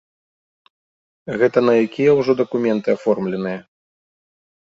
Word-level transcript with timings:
Гэта 1.41 1.59
на 1.67 1.73
якія 1.85 2.11
ўжо 2.19 2.31
дакументы 2.41 2.89
аформленыя. 2.97 3.59